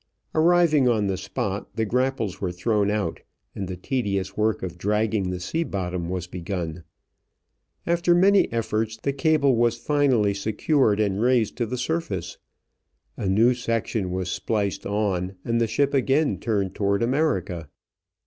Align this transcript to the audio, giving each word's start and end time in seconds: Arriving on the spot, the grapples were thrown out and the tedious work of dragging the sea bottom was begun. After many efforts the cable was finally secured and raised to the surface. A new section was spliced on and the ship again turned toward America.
Arriving 0.33 0.87
on 0.89 1.05
the 1.05 1.15
spot, 1.15 1.75
the 1.75 1.85
grapples 1.85 2.41
were 2.41 2.51
thrown 2.51 2.89
out 2.89 3.19
and 3.53 3.67
the 3.67 3.77
tedious 3.77 4.35
work 4.35 4.63
of 4.63 4.75
dragging 4.79 5.29
the 5.29 5.39
sea 5.39 5.63
bottom 5.63 6.09
was 6.09 6.25
begun. 6.25 6.83
After 7.85 8.15
many 8.15 8.51
efforts 8.51 8.97
the 8.97 9.13
cable 9.13 9.55
was 9.55 9.77
finally 9.77 10.33
secured 10.33 10.99
and 10.99 11.21
raised 11.21 11.55
to 11.57 11.67
the 11.67 11.77
surface. 11.77 12.39
A 13.15 13.29
new 13.29 13.53
section 13.53 14.09
was 14.09 14.31
spliced 14.31 14.87
on 14.87 15.35
and 15.45 15.61
the 15.61 15.67
ship 15.67 15.93
again 15.93 16.39
turned 16.39 16.73
toward 16.73 17.03
America. 17.03 17.69